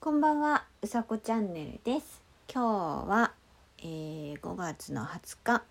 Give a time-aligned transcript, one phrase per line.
[0.00, 2.22] こんばんは、うさこチャンネルです。
[2.48, 2.62] 今
[3.04, 3.32] 日は、
[3.78, 5.64] えー、5月の20日。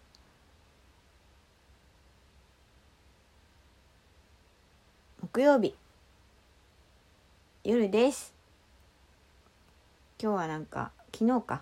[5.21, 5.73] 木曜日。
[7.63, 8.33] 夜です。
[10.21, 11.61] 今日はなんか、昨日か。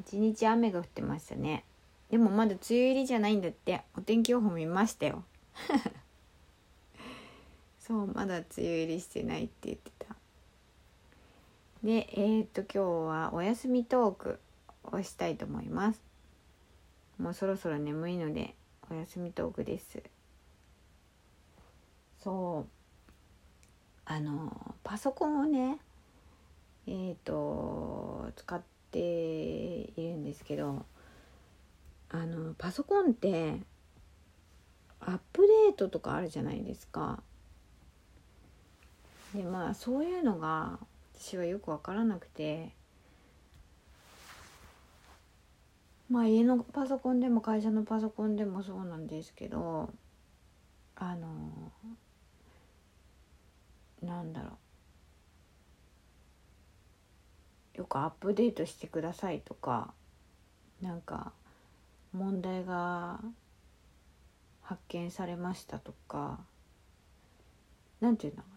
[0.00, 1.62] 一日雨が降ってましたね。
[2.10, 3.82] でもまだ梅雨入りじゃないんだって。
[3.96, 5.22] お天気予報見ましたよ。
[7.78, 10.05] そう、まだ梅雨入りしてないって言ってた。
[11.86, 14.40] でえー、っと今日はお休みトーク
[14.82, 16.02] をしたいと思います。
[17.16, 18.56] もうそろそろ眠いので
[18.90, 20.02] お休みトークです。
[22.24, 22.70] そう。
[24.04, 25.78] あのパソコンをね
[26.88, 30.84] えー、っと使っているんですけど
[32.10, 33.60] あのパソコンって
[34.98, 37.22] アップデートとかあるじゃないですか。
[39.32, 40.80] でまあそういうのが
[41.18, 42.74] 私はよく分からなくて。
[46.08, 49.92] まあ家のパソコンでも会社のパソコンでもそうなんですけど
[50.94, 51.72] あの
[54.00, 54.50] なんだろ
[57.74, 57.78] う。
[57.78, 59.92] よくアップデートしてくださいとか
[60.80, 61.32] なんか
[62.12, 63.18] 問題が
[64.62, 66.38] 発見されましたとか
[68.00, 68.42] なんていうの？
[68.42, 68.55] かな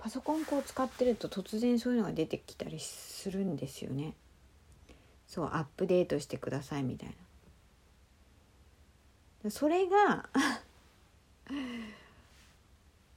[0.00, 4.14] パソコンこう使ってると突然そういうのが出てきたりするんですよね。
[5.26, 7.14] そうアップデートしてくださいみたい
[9.44, 9.50] な。
[9.50, 10.30] それが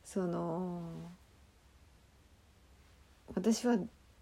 [0.04, 0.82] その
[3.34, 3.78] 私は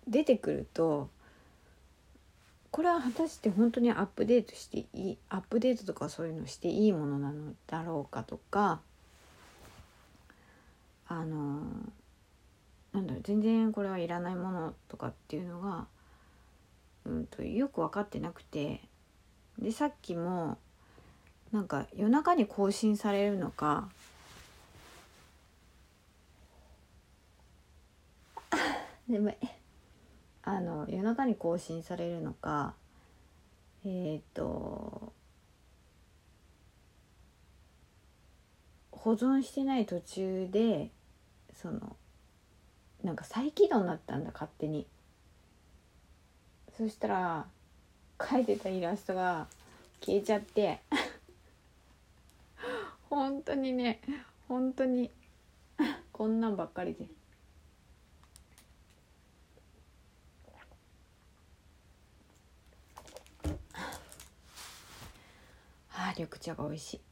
[0.07, 1.09] 出てくると
[2.69, 8.81] これは果たして本当にアップデートしていいアップデートとかそういうのしていいものなのだろうかとか
[11.07, 11.63] あの
[12.93, 15.87] なんだろう全然これはいらないものとかっていうのが、
[17.05, 18.81] うん、とよく分かってなくて
[19.59, 20.57] でさっきも
[21.51, 23.89] なんか夜中に更新されるのか
[29.07, 29.35] 眠い
[30.43, 32.73] あの夜中に更新されるのか
[33.83, 35.13] えっ、と
[38.91, 40.91] 保存してない途中で
[41.53, 41.95] その
[43.03, 44.85] なんか再起動になったんだ勝手に。
[46.77, 47.45] そしたら
[48.17, 49.47] 描いてたイラストが
[49.99, 50.79] 消えちゃって。
[53.09, 53.99] 本当にね
[54.47, 55.11] 本当に
[56.11, 57.05] こんなんばっかりで。
[65.93, 67.10] ああ緑茶が美味しい。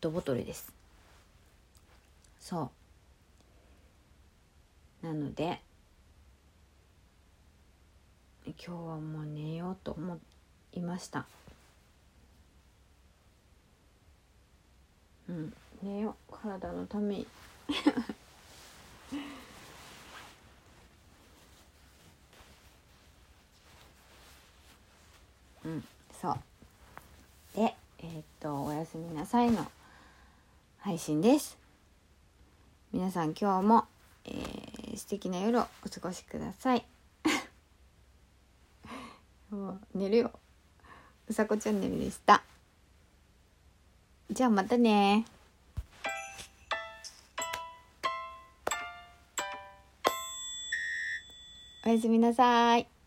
[0.00, 0.72] トボトルです。
[2.40, 2.70] そ
[5.02, 5.06] う。
[5.06, 5.60] なので
[8.46, 10.18] 今日はもう寝ようと思
[10.72, 11.26] いました。
[15.28, 15.52] うん。
[15.82, 16.32] 寝よう。
[16.32, 17.26] 体のために。
[25.64, 25.84] うん。
[26.20, 26.38] そう。
[27.54, 29.70] でえ、っと「おやすみなさい」の。
[30.80, 31.58] 配信です。
[32.92, 33.84] 皆さん今日も、
[34.24, 36.84] えー、素敵な夜をお過ごしください。
[39.50, 40.30] もう寝るよ。
[41.26, 42.42] うさこチャンネルでした。
[44.30, 45.26] じゃあまたね。
[51.84, 52.97] おやすみなさい。